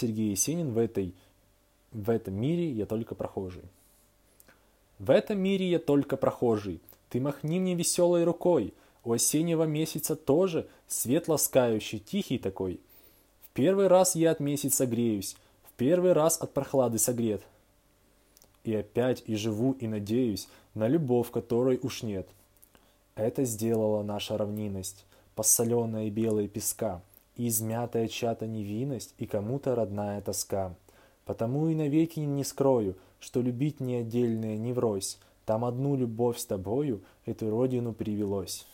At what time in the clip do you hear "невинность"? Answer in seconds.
28.46-29.14